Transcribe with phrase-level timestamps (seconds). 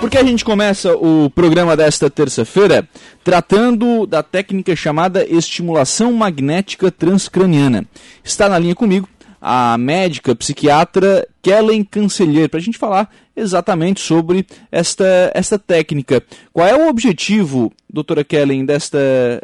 [0.00, 2.88] Porque a gente começa o programa desta terça-feira
[3.22, 7.84] tratando da técnica chamada estimulação magnética transcraniana.
[8.24, 9.06] Está na linha comigo
[9.40, 16.22] a médica psiquiatra Kellen Cancellier para a gente falar exatamente sobre esta, esta técnica.
[16.50, 18.98] Qual é o objetivo, doutora Kellen, desta,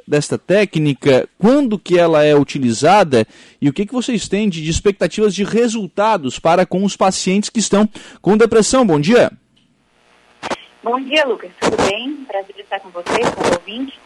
[0.08, 1.28] desta técnica?
[1.38, 3.26] Quando que ela é utilizada?
[3.60, 7.60] E o que, que vocês têm de expectativas de resultados para com os pacientes que
[7.60, 7.88] estão
[8.22, 8.86] com depressão?
[8.86, 9.30] Bom dia!
[10.86, 11.50] Bom dia, Lucas.
[11.58, 12.14] Tudo bem?
[12.28, 13.98] Prazer estar com vocês, com o ouvinte.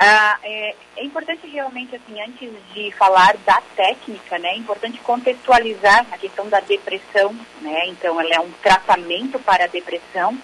[0.00, 6.04] Ah, é, é, importante realmente, assim, antes de falar da técnica, né, é importante contextualizar
[6.10, 10.36] a questão da depressão, né, então ela é um tratamento para a depressão,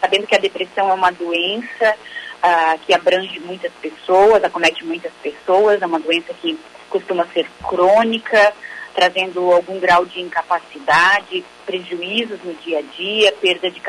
[0.00, 1.94] sabendo que a depressão é uma doença
[2.42, 8.54] ah, que abrange muitas pessoas, acomete muitas pessoas, é uma doença que costuma ser crônica,
[8.96, 13.80] trazendo algum grau de incapacidade, prejuízos no dia a dia, perda de,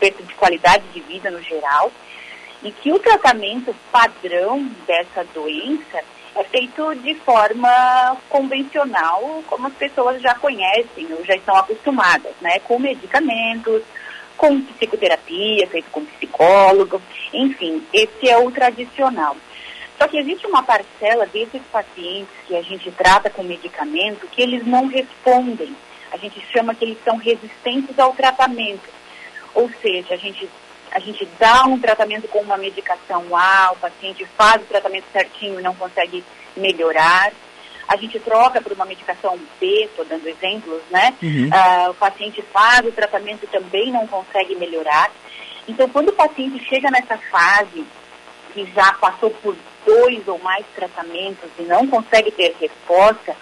[0.00, 1.92] perda de qualidade de vida no geral,
[2.62, 6.02] e que o tratamento padrão dessa doença
[6.34, 12.58] é feito de forma convencional, como as pessoas já conhecem ou já estão acostumadas, né,
[12.60, 13.82] com medicamentos,
[14.36, 17.00] com psicoterapia, feito com psicólogo,
[17.34, 19.36] enfim, esse é o tradicional.
[19.98, 24.66] Só que existe uma parcela desses pacientes que a gente trata com medicamento que eles
[24.66, 25.74] não respondem.
[26.12, 28.88] A gente chama que eles são resistentes ao tratamento.
[29.54, 30.48] Ou seja, a gente,
[30.90, 35.60] a gente dá um tratamento com uma medicação A, o paciente faz o tratamento certinho
[35.60, 36.24] e não consegue
[36.56, 37.32] melhorar.
[37.86, 41.14] A gente troca por uma medicação B, estou dando exemplos, né?
[41.22, 41.48] Uhum.
[41.48, 45.10] Uh, o paciente faz o tratamento e também não consegue melhorar.
[45.68, 47.84] Então, quando o paciente chega nessa fase
[48.52, 53.36] que já passou por dois ou mais tratamentos e não consegue ter resposta,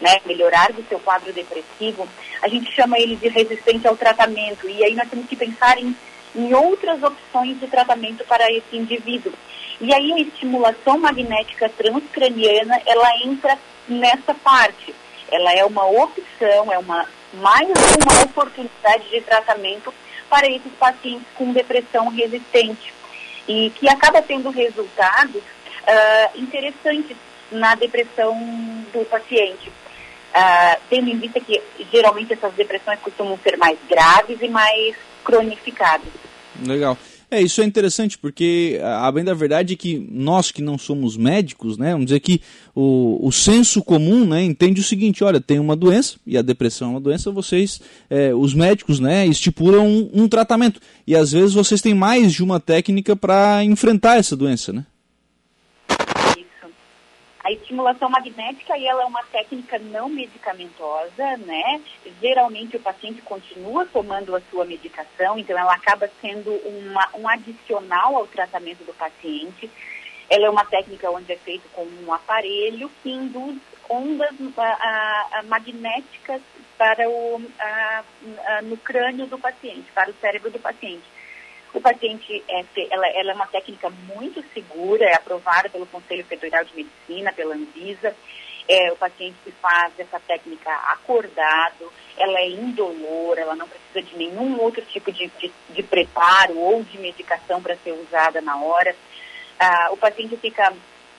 [0.00, 2.06] né, melhorar do seu quadro depressivo,
[2.42, 4.68] a gente chama ele de resistente ao tratamento.
[4.68, 5.96] E aí nós temos que pensar em,
[6.34, 9.32] em outras opções de tratamento para esse indivíduo.
[9.80, 13.58] E aí a estimulação magnética transcraniana, ela entra
[13.88, 14.94] nessa parte.
[15.30, 19.92] Ela é uma opção, é uma mais uma oportunidade de tratamento
[20.28, 22.94] para esses pacientes com depressão resistente
[23.46, 25.42] e que acaba tendo resultados
[25.86, 27.16] uh, interessantes
[27.50, 28.34] na depressão
[28.92, 29.68] do paciente.
[29.68, 36.12] Uh, tendo em vista que geralmente essas depressões costumam ser mais graves e mais cronificadas.
[36.64, 36.98] Legal.
[37.28, 41.16] É, isso é interessante, porque a bem da verdade é que nós que não somos
[41.16, 42.40] médicos, né, vamos dizer que
[42.72, 46.88] o, o senso comum né, entende o seguinte, olha, tem uma doença, e a depressão
[46.88, 50.80] é uma doença, vocês, é, os médicos, né, estipulam um, um tratamento.
[51.04, 54.86] E às vezes vocês têm mais de uma técnica para enfrentar essa doença, né?
[57.46, 61.80] A estimulação magnética ela é uma técnica não medicamentosa, né?
[62.20, 68.16] Geralmente o paciente continua tomando a sua medicação, então ela acaba sendo uma, um adicional
[68.16, 69.70] ao tratamento do paciente.
[70.28, 73.58] Ela é uma técnica onde é feito com um aparelho que induz
[73.88, 76.42] ondas a, a, magnéticas
[76.76, 78.02] para o, a,
[78.62, 81.04] no crânio do paciente, para o cérebro do paciente.
[81.76, 86.64] O paciente, é, ela, ela, é uma técnica muito segura, é aprovada pelo Conselho Federal
[86.64, 88.16] de Medicina, pela Anvisa.
[88.66, 94.58] É, o paciente faz essa técnica acordado, ela é indolor, ela não precisa de nenhum
[94.58, 98.96] outro tipo de, de, de preparo ou de medicação para ser usada na hora.
[99.58, 100.72] Ah, o paciente fica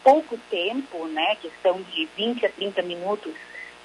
[0.03, 3.35] pouco tempo, né, questão de 20 a 30 minutos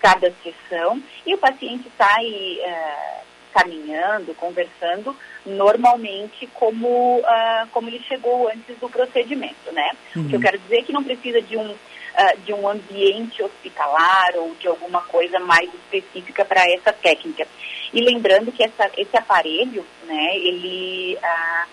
[0.00, 8.48] cada sessão, e o paciente sai uh, caminhando, conversando, normalmente como, uh, como ele chegou
[8.48, 9.90] antes do procedimento, né?
[10.16, 10.22] Uhum.
[10.22, 10.44] O que eu uhum.
[10.44, 14.66] quero dizer é que não precisa de um, uh, de um ambiente hospitalar ou de
[14.66, 17.46] alguma coisa mais específica para essa técnica.
[17.92, 21.69] E lembrando que essa, esse aparelho, né, ele, uh,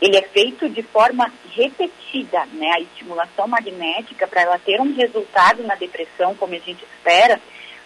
[0.00, 2.70] ele é feito de forma repetida, né?
[2.74, 7.40] A estimulação magnética, para ela ter um resultado na depressão, como a gente espera,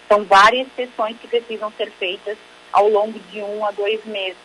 [0.08, 2.36] são várias sessões que precisam ser feitas
[2.76, 4.37] ao longo de um a dois meses.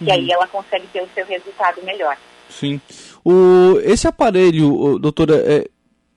[0.00, 0.06] Uhum.
[0.06, 2.16] E aí ela consegue ter o seu resultado melhor.
[2.50, 2.78] Sim.
[3.24, 5.66] O, esse aparelho, doutora, é,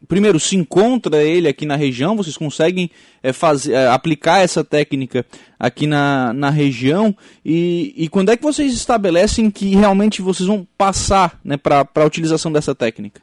[0.10, 2.18] primeiro, se encontra ele aqui na região?
[2.18, 5.26] Vocês conseguem é, fazer, é, aplicar essa técnica
[5.58, 7.16] aqui na, na região?
[7.46, 12.06] E, e quando é que vocês estabelecem que realmente vocês vão passar né, para a
[12.06, 13.22] utilização dessa técnica?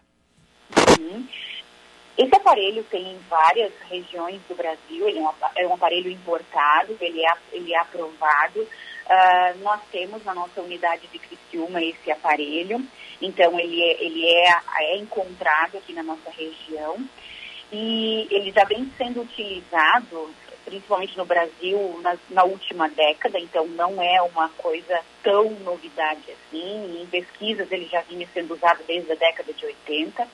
[2.21, 7.25] Esse aparelho tem em várias regiões do Brasil, ele é um, é aparelho importado, ele
[7.25, 8.61] é, ele é aprovado.
[8.61, 12.87] Uh, nós temos na nossa unidade de Criciúma esse aparelho,
[13.23, 17.03] então ele, é, ele é, é encontrado aqui na nossa região
[17.73, 20.31] e ele já vem sendo utilizado
[20.63, 27.01] principalmente no Brasil, na, na, última década, então não é uma coisa tão novidade assim.
[27.01, 30.29] Em pesquisas ele já vinha sendo usado desde a década de 80.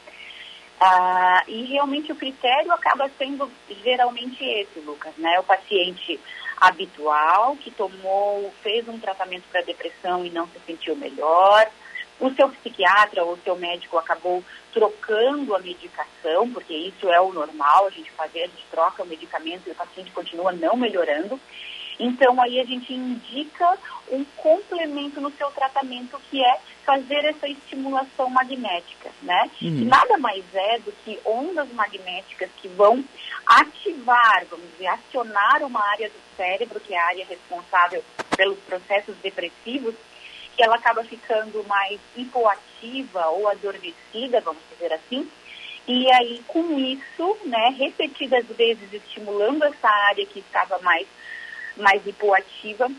[0.81, 3.51] Ah, e realmente o critério acaba sendo
[3.83, 5.39] geralmente esse, Lucas, né?
[5.41, 6.21] O paciente
[6.57, 11.71] habitual que tomou, fez um tratamento para depressão e não se sentiu melhor,
[12.19, 14.43] o seu psiquiatra ou o seu médico acabou
[14.73, 19.07] trocando a medicação, porque isso é o normal, a gente fazer, a gente troca o
[19.07, 21.39] medicamento e o paciente continua não melhorando.
[21.99, 23.79] Então, aí a gente indica
[24.11, 29.51] um complemento no seu tratamento, que é fazer essa estimulação magnética, né?
[29.61, 29.79] Uhum.
[29.79, 33.05] Que nada mais é do que ondas magnéticas que vão
[33.47, 38.05] ativar, vamos dizer, acionar uma área do cérebro, que é a área responsável
[38.37, 39.95] pelos processos depressivos,
[40.57, 45.29] que ela acaba ficando mais hipoativa ou adormecida, vamos dizer assim.
[45.87, 51.07] E aí, com isso, né, repetidas vezes estimulando essa área que estava mais,
[51.77, 52.91] mais hipoativa,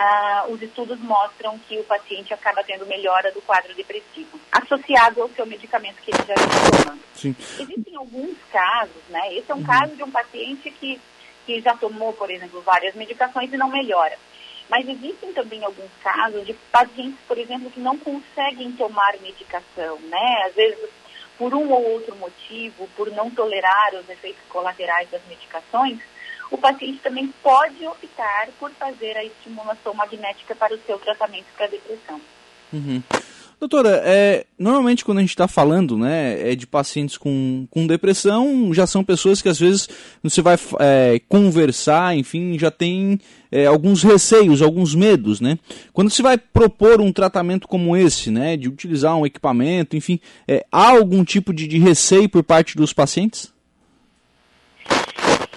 [0.00, 5.28] uh, os estudos mostram que o paciente acaba tendo melhora do quadro depressivo, associado ao
[5.30, 7.00] seu medicamento que ele já está tomando.
[7.14, 7.36] Sim.
[7.38, 9.34] Existem alguns casos, né?
[9.34, 9.64] Esse é um uhum.
[9.64, 11.00] caso de um paciente que,
[11.46, 14.16] que já tomou, por exemplo, várias medicações e não melhora.
[14.68, 20.44] Mas existem também alguns casos de pacientes, por exemplo, que não conseguem tomar medicação, né?
[20.46, 20.78] Às vezes,
[21.36, 25.98] por um ou outro motivo, por não tolerar os efeitos colaterais das medicações,
[26.50, 31.66] o paciente também pode optar por fazer a estimulação magnética para o seu tratamento para
[31.66, 32.20] depressão.
[32.72, 33.02] Uhum.
[33.60, 38.72] Doutora, é, normalmente quando a gente está falando né, é de pacientes com, com depressão,
[38.72, 39.86] já são pessoas que às vezes
[40.22, 43.20] você vai é, conversar, enfim, já tem
[43.52, 45.58] é, alguns receios, alguns medos, né?
[45.92, 50.18] Quando se vai propor um tratamento como esse, né, de utilizar um equipamento, enfim,
[50.48, 53.52] é, há algum tipo de, de receio por parte dos pacientes?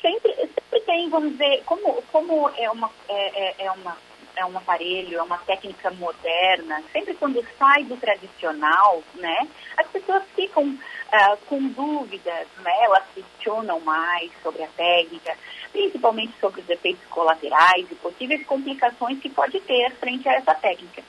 [0.02, 3.96] Sempre, sempre tem, vamos dizer, como, como é, uma, é, é, é uma
[4.36, 10.24] é um aparelho, é uma técnica moderna, sempre quando sai do tradicional, né, as pessoas
[10.36, 15.38] ficam uh, com dúvidas, né, elas questionam mais sobre a técnica,
[15.72, 21.04] principalmente sobre os efeitos colaterais e possíveis complicações que pode ter frente a essa técnica.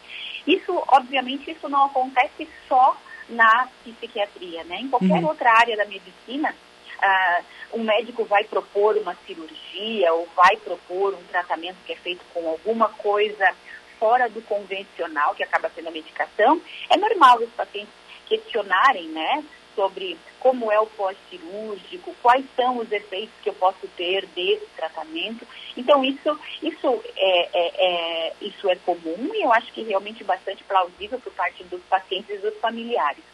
[0.47, 2.95] Isso, obviamente, isso não acontece só
[3.31, 5.29] na psiquiatria, né, em qualquer uhum.
[5.29, 6.55] outra área da medicina,
[6.99, 12.25] uh, um médico vai propor uma cirurgia ou vai propor um tratamento que é feito
[12.33, 13.55] com alguma coisa
[13.99, 16.61] fora do convencional, que acaba sendo a medicação,
[16.91, 17.93] é normal os pacientes
[18.29, 19.45] questionarem, né,
[19.75, 25.47] sobre como é o pós-cirúrgico, quais são os efeitos que eu posso ter desse tratamento.
[25.77, 30.63] Então, isso, isso, é, é, é, isso é comum e eu acho que realmente bastante
[30.65, 33.34] plausível por parte dos pacientes e dos familiares.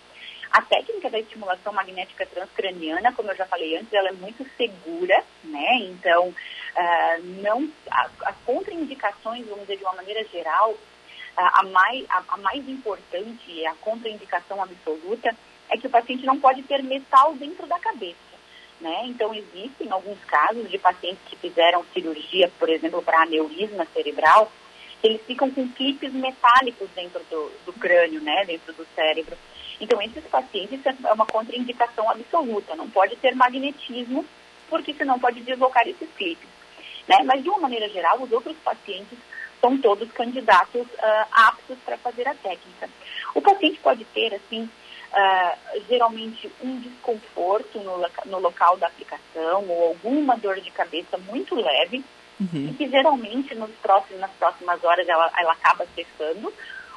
[0.52, 5.22] A técnica da estimulação magnética transcraniana, como eu já falei antes, ela é muito segura,
[5.44, 5.76] né?
[5.82, 10.78] Então, uh, não, as contraindicações, vamos dizer de uma maneira geral, uh,
[11.36, 15.34] a, mais, a, a mais importante, a contraindicação absoluta,
[15.70, 18.18] é que o paciente não pode ter metal dentro da cabeça.
[18.80, 19.02] Né?
[19.04, 24.50] Então, existem alguns casos de pacientes que fizeram cirurgia, por exemplo, para aneurisma cerebral,
[25.02, 28.44] eles ficam com clipes metálicos dentro do, do crânio, né?
[28.46, 29.36] dentro do cérebro.
[29.80, 34.24] Então, esses pacientes é uma contraindicação absoluta, não pode ter magnetismo,
[34.68, 36.48] porque senão pode deslocar esses clipes.
[37.08, 37.16] Né?
[37.24, 39.18] Mas, de uma maneira geral, os outros pacientes
[39.60, 42.88] são todos candidatos uh, aptos para fazer a técnica.
[43.34, 49.88] O paciente pode ter, assim, uh, geralmente um desconforto no, no, local da aplicação ou
[49.88, 52.04] alguma dor de cabeça muito leve,
[52.40, 52.68] uhum.
[52.70, 56.52] e que geralmente nos próximos, nas próximas horas ela, ela acaba cessando,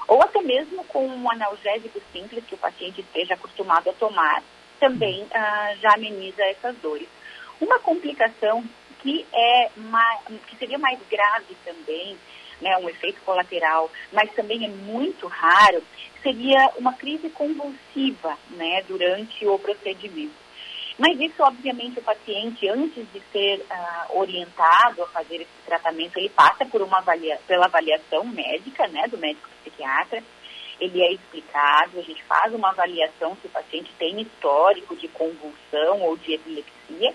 [0.07, 4.43] ou até mesmo com um analgésico simples que o paciente esteja acostumado a tomar,
[4.79, 7.07] também uh, já ameniza essas dores.
[7.61, 8.63] Uma complicação
[9.01, 12.17] que, é mais, que seria mais grave também,
[12.61, 15.83] né, um efeito colateral, mas também é muito raro,
[16.21, 20.43] seria uma crise convulsiva né, durante o procedimento.
[20.97, 26.29] Mas isso, obviamente, o paciente, antes de ser uh, orientado a fazer esse tratamento, ele
[26.29, 30.23] passa por uma avalia pela avaliação médica, né, do médico psiquiatra.
[30.79, 36.01] Ele é explicado, a gente faz uma avaliação se o paciente tem histórico de convulsão
[36.01, 37.13] ou de epilepsia.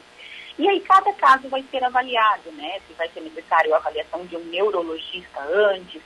[0.58, 2.78] E aí cada caso vai ser avaliado, né?
[2.86, 6.00] Se vai ser necessário a avaliação de um neurologista antes,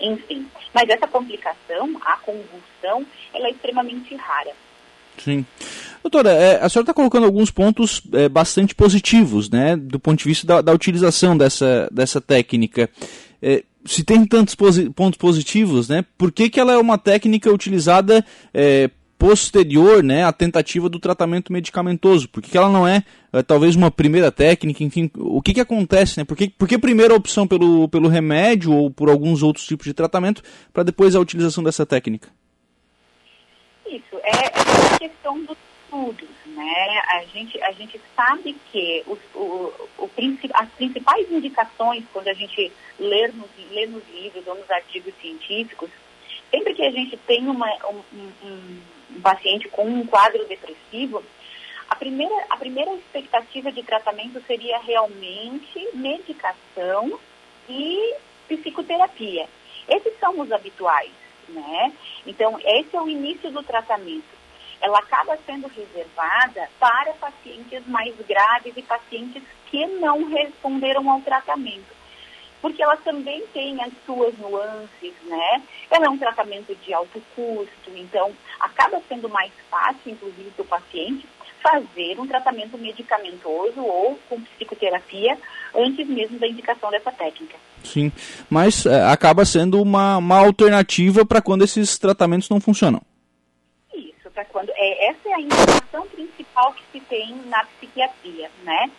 [0.00, 0.48] enfim.
[0.72, 4.52] Mas essa complicação, a convulsão, ela é extremamente rara.
[5.18, 5.44] Sim.
[6.02, 10.24] Doutora, é, a senhora está colocando alguns pontos é, bastante positivos, né, do ponto de
[10.24, 12.90] vista da, da utilização dessa, dessa técnica.
[13.84, 18.24] Se tem tantos posi pontos positivos, né, por que, que ela é uma técnica utilizada
[18.54, 18.90] é,
[19.22, 22.28] posterior né, à tentativa do tratamento medicamentoso?
[22.28, 24.82] Por que ela não é, é talvez uma primeira técnica?
[24.82, 26.18] Enfim, o que, que acontece?
[26.18, 26.24] Né?
[26.24, 26.76] Por, que, por que
[27.14, 31.62] opção pelo, pelo remédio ou por alguns outros tipos de tratamento para depois a utilização
[31.62, 32.30] dessa técnica?
[33.86, 36.41] Isso, é, é uma questão dos estudos.
[36.54, 37.02] Né?
[37.08, 40.10] A, gente, a gente sabe que os, o, o,
[40.54, 45.90] as principais indicações, quando a gente lê nos, lê nos livros ou nos artigos científicos,
[46.50, 48.02] sempre que a gente tem uma, um,
[48.44, 48.82] um,
[49.16, 51.24] um paciente com um quadro depressivo,
[51.88, 57.18] a primeira, a primeira expectativa de tratamento seria realmente medicação
[57.68, 58.14] e
[58.48, 59.48] psicoterapia.
[59.88, 61.12] Esses são os habituais,
[61.48, 61.92] né?
[62.26, 64.41] Então, esse é o início do tratamento.
[64.82, 72.02] Ela acaba sendo reservada para pacientes mais graves e pacientes que não responderam ao tratamento
[72.62, 75.62] porque ela também tem as suas nuances, né?
[75.90, 80.68] Ela é um tratamento de alto custo, então acaba sendo mais fácil, inclusive, para o
[80.68, 81.26] paciente
[81.60, 85.38] fazer um tratamento medicamentoso ou com psicoterapia
[85.74, 87.56] antes mesmo da indicação dessa técnica.
[87.84, 88.12] Sim,
[88.50, 93.00] mas é, acaba sendo uma, uma alternativa para quando esses tratamentos não funcionam.
[94.34, 94.70] Para quando.
[94.74, 98.90] É, essa é a indicação principal que se tem na psiquiatria, né?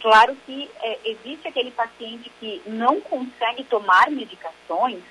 [0.00, 5.02] Claro que é, existe aquele paciente que não consegue tomar medicações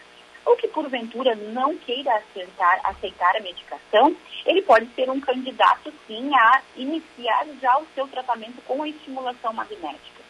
[0.46, 4.16] ou que porventura não queira aceitar, aceitar a medicação,
[4.46, 9.54] ele pode ser um candidato sim a iniciar já o seu tratamento com a estimulação
[9.54, 10.24] magnética,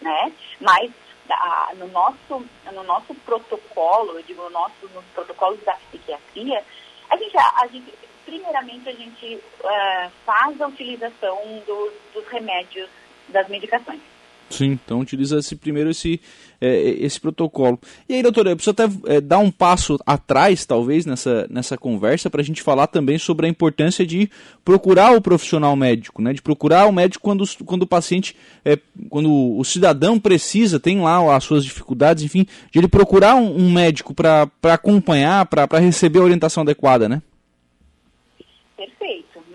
[0.00, 0.32] né?
[0.60, 0.92] Mas
[1.28, 6.62] a, no, nosso, no nosso protocolo, eu digo no nosso, nos protocolos da psiquiatria,
[7.10, 7.92] a gente, a, a gente
[8.26, 12.88] primeiramente a gente uh, faz a utilização dos, remédios
[13.28, 14.00] das medicações.
[14.48, 16.20] Sim, então utiliza esse primeiro esse,
[16.60, 17.80] é, esse protocolo.
[18.08, 18.84] E aí, doutora, eu preciso até
[19.16, 23.46] é, dar um passo atrás, talvez, nessa, nessa conversa, para a gente falar também sobre
[23.46, 24.30] a importância de
[24.64, 26.32] procurar o profissional médico, né?
[26.32, 28.78] De procurar o médico quando, quando o paciente, é,
[29.08, 33.72] quando o cidadão precisa, tem lá as suas dificuldades, enfim, de ele procurar um, um
[33.72, 37.20] médico para acompanhar, para receber a orientação adequada, né?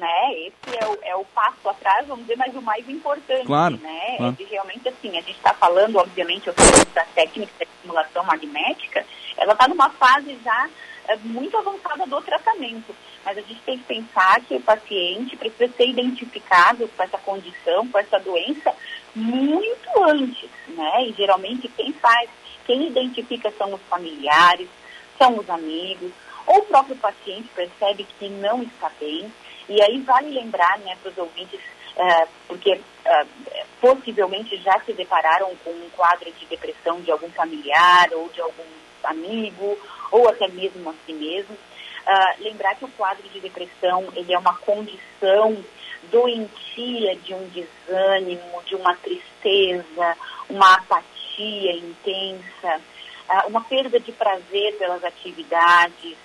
[0.02, 0.34] Né?
[0.34, 4.16] Esse é o, é o passo atrás, vamos dizer, mas o mais importante, claro, né?
[4.18, 4.34] Claro.
[4.34, 6.50] É de realmente assim, a gente está falando, obviamente,
[6.94, 9.06] da técnica de estimulação magnética,
[9.38, 10.70] ela está numa fase já
[11.08, 12.96] é, muito avançada do tratamento.
[13.24, 17.88] Mas a gente tem que pensar que o paciente precisa ser identificado com essa condição,
[17.88, 18.74] com essa doença,
[19.16, 21.06] muito antes, né?
[21.06, 22.30] E geralmente quem faz,
[22.66, 24.68] quem identifica são os familiares,
[25.18, 26.12] são os amigos,
[26.48, 29.32] ou o próprio paciente percebe que não está bem,
[29.70, 31.60] e aí vale lembrar né, para os ouvintes,
[31.96, 33.28] uh, porque uh,
[33.80, 38.64] possivelmente já se depararam com um quadro de depressão de algum familiar ou de algum
[39.04, 39.78] amigo,
[40.12, 41.56] ou até mesmo a si mesmo.
[41.56, 45.64] Uh, lembrar que o quadro de depressão ele é uma condição
[46.12, 50.18] doentia de um desânimo, de uma tristeza,
[50.50, 52.82] uma apatia intensa,
[53.48, 56.18] uma perda de prazer pelas atividades,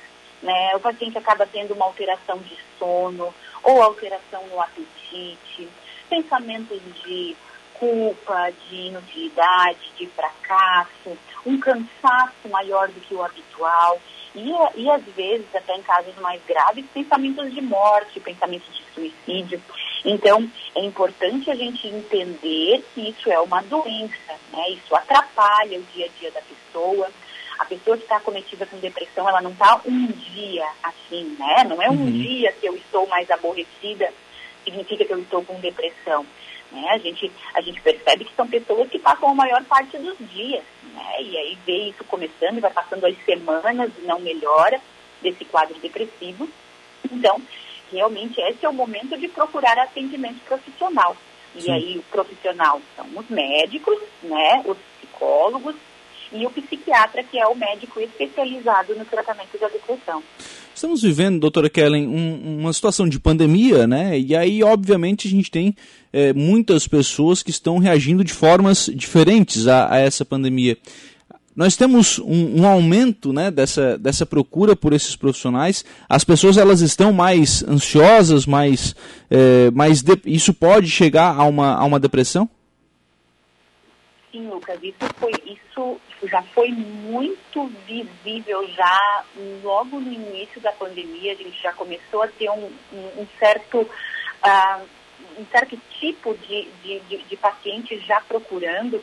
[0.46, 0.76] né?
[0.76, 3.34] O paciente acaba tendo uma alteração de sono
[3.64, 5.68] ou alteração no apetite,
[6.08, 7.36] pensamentos de
[7.74, 14.00] culpa, de inutilidade, de fracasso, um cansaço maior do que o habitual
[14.36, 19.60] e, e às vezes, até em casos mais graves, pensamentos de morte, pensamentos de suicídio.
[20.04, 24.70] Então, é importante a gente entender que isso é uma doença, né?
[24.70, 27.10] Isso atrapalha o dia a dia da pessoa,
[27.58, 31.64] a pessoa que está cometida com depressão, ela não está um dia assim, né?
[31.64, 32.10] Não é um uhum.
[32.10, 34.12] dia que eu estou mais aborrecida,
[34.64, 36.26] significa que eu estou com depressão.
[36.72, 36.88] Né?
[36.90, 40.64] A, gente, a gente percebe que são pessoas que passam a maior parte dos dias,
[40.92, 41.22] né?
[41.22, 44.80] E aí vê isso começando, vai passando as semanas e não melhora
[45.22, 46.48] desse quadro depressivo.
[47.10, 47.40] Então,
[47.92, 51.16] realmente esse é o momento de procurar atendimento profissional.
[51.54, 51.72] E Sim.
[51.72, 55.74] aí o profissional são os médicos, né, os psicólogos,
[56.32, 60.22] e o psiquiatra, que é o médico especializado no tratamento da depressão.
[60.74, 64.18] Estamos vivendo, doutora Kellen, um, uma situação de pandemia, né?
[64.18, 65.74] E aí, obviamente, a gente tem
[66.12, 70.76] é, muitas pessoas que estão reagindo de formas diferentes a, a essa pandemia.
[71.56, 75.82] Nós temos um, um, aumento né, dessa, dessa procura por esses profissionais.
[76.06, 78.94] As pessoas elas estão mais ansiosas, mais,
[79.30, 80.20] é, mais de...
[80.26, 82.46] isso pode chegar a uma, a uma depressão?
[84.36, 89.24] Sim, Lucas, isso foi isso já foi muito visível já
[89.62, 91.32] logo no início da pandemia.
[91.32, 94.86] A gente já começou a ter um, um, um certo uh,
[95.38, 99.02] um certo tipo de, de, de, de pacientes já procurando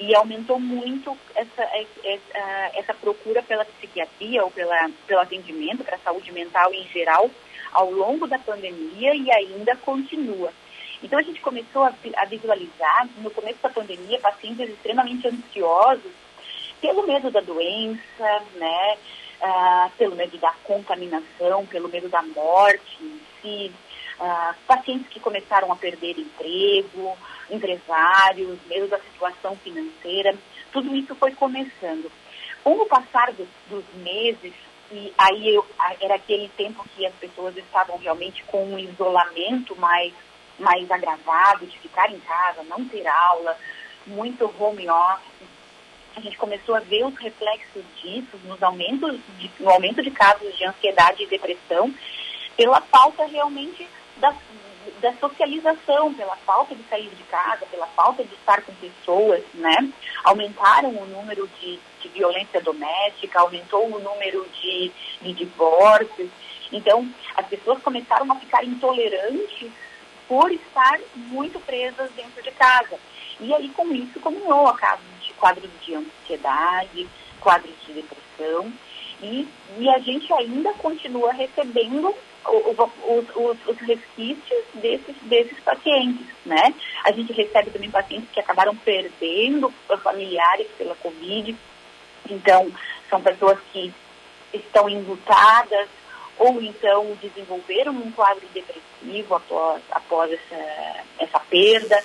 [0.00, 6.00] e aumentou muito essa, essa, essa procura pela psiquiatria ou pela, pelo atendimento para a
[6.00, 7.30] saúde mental em geral
[7.72, 10.52] ao longo da pandemia e ainda continua.
[11.02, 16.12] Então a gente começou a, a visualizar, no começo da pandemia, pacientes extremamente ansiosos
[16.80, 18.98] pelo medo da doença, né,
[19.40, 23.72] uh, pelo medo da contaminação, pelo medo da morte em si,
[24.20, 27.16] uh, pacientes que começaram a perder emprego,
[27.50, 30.34] empresários, medo da situação financeira,
[30.72, 32.10] tudo isso foi começando.
[32.64, 34.52] Com o passar do, dos meses,
[34.90, 35.64] e aí eu,
[36.00, 40.12] era aquele tempo que as pessoas estavam realmente com um isolamento mais,
[40.58, 43.56] mais agravado, de ficar em casa, não ter aula,
[44.06, 45.48] muito home office.
[46.16, 50.56] A gente começou a ver os reflexos disso nos aumentos de, no aumento de casos
[50.56, 51.92] de ansiedade e depressão,
[52.56, 54.34] pela falta realmente da,
[55.00, 59.90] da socialização, pela falta de sair de casa, pela falta de estar com pessoas, né?
[60.22, 64.92] Aumentaram o número de, de violência doméstica, aumentou o número de,
[65.22, 66.30] de divórcios.
[66.70, 69.70] Então, as pessoas começaram a ficar intolerantes
[70.32, 72.98] por estar muito presas dentro de casa.
[73.38, 77.06] E aí, com isso, combinou a casos de quadros de ansiedade,
[77.38, 78.72] quadros de depressão.
[79.22, 79.46] E,
[79.76, 82.14] e a gente ainda continua recebendo
[82.46, 82.78] os,
[83.36, 86.74] os, os, resquícios desses, desses pacientes, né?
[87.04, 89.70] A gente recebe também pacientes que acabaram perdendo
[90.02, 91.54] familiares pela Covid,
[92.30, 92.72] então
[93.10, 93.92] são pessoas que
[94.54, 95.88] estão enlutadas
[96.38, 102.02] ou então desenvolveram um quadro depressivo após, após essa, essa perda.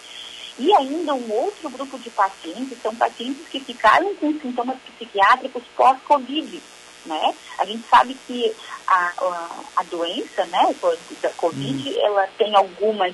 [0.60, 6.62] E ainda um outro grupo de pacientes são pacientes que ficaram com sintomas psiquiátricos pós-Covid
[7.07, 7.34] né?
[7.57, 8.53] A gente sabe que
[8.86, 10.75] a, a, a doença, né,
[11.22, 12.00] da Covid, hum.
[12.01, 13.13] ela tem algumas,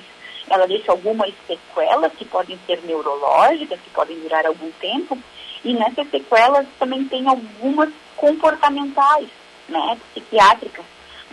[0.50, 5.18] ela deixa algumas sequelas que podem ser neurológicas, que podem durar algum tempo,
[5.64, 9.28] e nessas sequelas também tem algumas comportamentais,
[9.68, 10.84] né, psiquiátricas,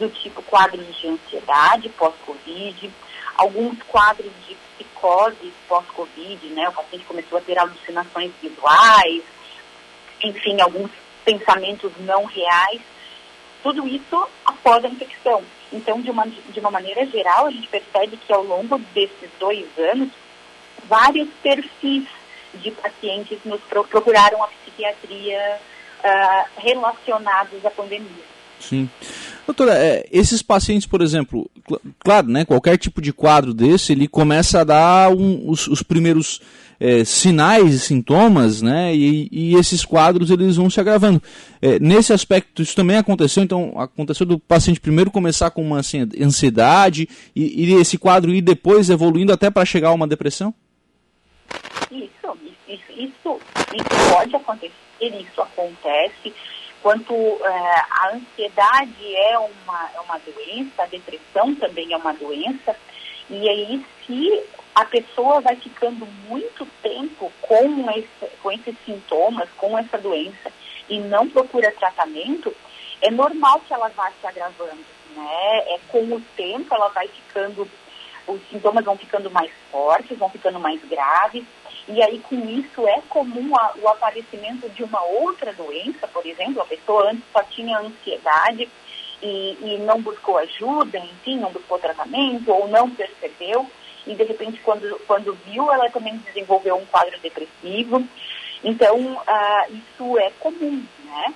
[0.01, 2.91] do tipo quadros de ansiedade pós-Covid,
[3.35, 9.21] alguns quadros de psicose pós-Covid, né, o paciente começou a ter alucinações visuais,
[10.23, 10.89] enfim, alguns
[11.23, 12.81] pensamentos não reais,
[13.61, 15.43] tudo isso após a infecção.
[15.71, 19.67] Então, de uma, de uma maneira geral, a gente percebe que ao longo desses dois
[19.77, 20.09] anos,
[20.85, 22.07] vários perfis
[22.55, 25.59] de pacientes nos procuraram a psiquiatria
[26.03, 28.30] uh, relacionados à pandemia.
[28.61, 28.89] Sim.
[29.45, 34.07] Doutora, é, esses pacientes, por exemplo, cl claro, né, qualquer tipo de quadro desse, ele
[34.07, 36.39] começa a dar um, os, os primeiros
[36.79, 38.95] é, sinais e sintomas, né?
[38.95, 41.21] E, e, esses quadros eles vão se agravando.
[41.61, 43.43] É, nesse aspecto, isso também aconteceu.
[43.43, 48.41] Então, aconteceu do paciente primeiro começar com uma assim, ansiedade e, e esse quadro ir
[48.41, 50.53] depois evoluindo até para chegar a uma depressão?
[51.91, 53.39] Isso, isso, isso,
[53.75, 54.73] isso pode acontecer.
[54.99, 56.33] Isso acontece
[56.81, 62.75] quanto é, a ansiedade é uma, é uma doença, a depressão também é uma doença,
[63.29, 69.77] e aí se a pessoa vai ficando muito tempo com, esse, com esses sintomas, com
[69.77, 70.51] essa doença,
[70.89, 72.53] e não procura tratamento,
[73.01, 75.57] é normal que ela vá se agravando, né?
[75.67, 77.69] É com o tempo ela vai ficando,
[78.27, 81.45] os sintomas vão ficando mais fortes, vão ficando mais graves,
[81.87, 86.61] e aí com isso é comum a, o aparecimento de uma outra doença, por exemplo,
[86.61, 88.69] a pessoa antes só tinha ansiedade
[89.21, 93.69] e, e não buscou ajuda, enfim, não buscou tratamento ou não percebeu,
[94.05, 98.03] e de repente quando, quando viu ela também desenvolveu um quadro depressivo.
[98.63, 101.33] Então, uh, isso é comum, né?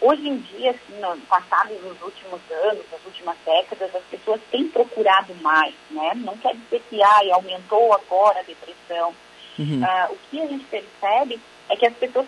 [0.00, 4.68] Hoje em dia, assim, no passado, nos últimos anos, nas últimas décadas, as pessoas têm
[4.68, 6.12] procurado mais, né?
[6.16, 7.00] Não quer dizer que
[7.32, 9.14] aumentou agora a depressão.
[9.58, 9.82] Uhum.
[9.82, 12.26] Uh, o que a gente percebe é que as pessoas,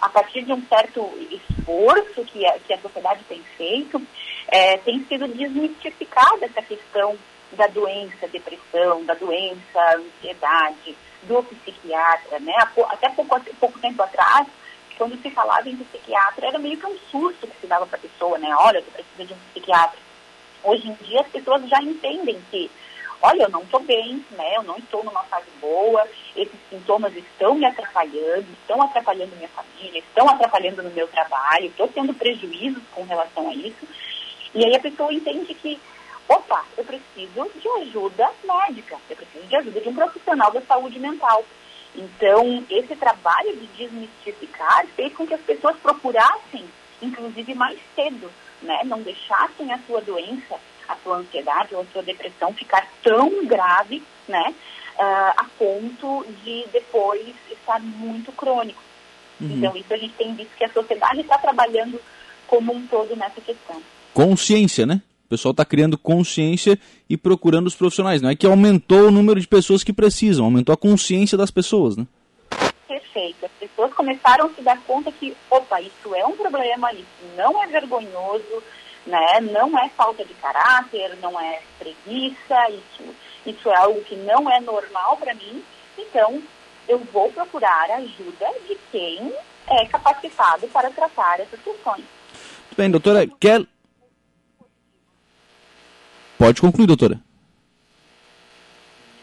[0.00, 4.00] a partir de um certo esforço que a, que a sociedade tem feito,
[4.48, 7.16] é, tem sido desmistificada essa questão
[7.52, 12.54] da doença depressão, da doença ansiedade, do psiquiatra, né?
[12.88, 14.46] Até pouco, pouco tempo atrás,
[14.96, 18.02] quando se falava em psiquiatra, era meio que um susto que se dava para a
[18.02, 18.54] pessoa, né?
[18.56, 19.98] Olha, você precisa de um psiquiatra.
[20.62, 22.70] Hoje em dia as pessoas já entendem que,
[23.22, 24.56] olha, eu não estou bem, né?
[24.56, 26.06] Eu não estou numa fase boa,
[26.36, 31.88] esses sintomas estão me atrapalhando, estão atrapalhando minha família, estão atrapalhando no meu trabalho, estou
[31.88, 33.86] tendo prejuízos com relação a isso.
[34.54, 35.78] E aí a pessoa entende que
[36.28, 40.98] opa, eu preciso de ajuda médica, eu preciso de ajuda de um profissional da saúde
[40.98, 41.44] mental.
[41.94, 46.64] Então, esse trabalho de desmistificar fez com que as pessoas procurassem,
[47.02, 48.30] inclusive mais cedo,
[48.62, 48.82] né?
[48.84, 50.56] Não deixassem a sua doença,
[50.92, 54.54] a sua ansiedade ou a sua depressão ficar tão grave, né?
[54.98, 58.82] Uh, a ponto de depois estar muito crônico.
[59.40, 59.56] Uhum.
[59.56, 62.00] Então, isso a gente tem visto que a sociedade está trabalhando
[62.46, 63.80] como um todo nessa questão.
[64.12, 65.00] Consciência, né?
[65.26, 68.20] O pessoal está criando consciência e procurando os profissionais.
[68.20, 71.96] Não é que aumentou o número de pessoas que precisam, aumentou a consciência das pessoas,
[71.96, 72.04] né?
[72.88, 73.46] Perfeito.
[73.46, 77.62] As pessoas começaram a se dar conta que, opa, isso é um problema, isso não
[77.62, 78.62] é vergonhoso,
[79.06, 79.40] né?
[79.40, 83.14] Não é falta de caráter, não é preguiça, isso,
[83.46, 85.62] isso é algo que não é normal para mim.
[85.98, 86.42] Então,
[86.88, 89.32] eu vou procurar ajuda de quem
[89.68, 92.04] é capacitado para tratar essas questões.
[92.04, 93.64] Muito bem, doutora, quer...
[96.38, 97.20] Pode concluir, doutora.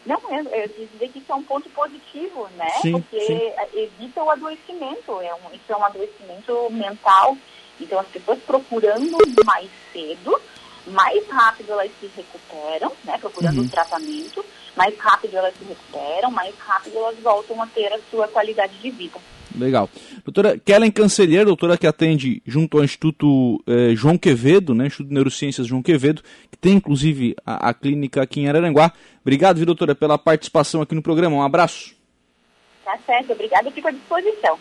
[0.06, 2.70] Não, eu, eu dizer que isso é um ponto positivo, né?
[2.80, 3.52] Sim, Porque sim.
[3.74, 7.36] evita o adoecimento, é um, isso é um adoecimento mental.
[7.80, 10.40] Então, as pessoas procurando mais cedo,
[10.86, 13.18] mais rápido elas se recuperam, né?
[13.18, 13.66] Procurando uhum.
[13.66, 14.44] o tratamento,
[14.76, 18.90] mais rápido elas se recuperam, mais rápido elas voltam a ter a sua qualidade de
[18.90, 19.18] vida.
[19.56, 19.88] Legal.
[20.24, 25.14] Doutora Kellen Cancelheira, doutora que atende junto ao Instituto eh, João Quevedo, né, Instituto de
[25.14, 28.92] Neurociências João Quevedo, que tem inclusive a, a clínica aqui em Araranguá.
[29.22, 31.36] Obrigado, viu, doutora, pela participação aqui no programa.
[31.36, 31.96] Um abraço.
[32.84, 34.58] Tá certo, obrigada, fico à disposição.